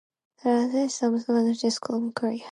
[0.43, 2.39] They established Japanese language schools in Korea.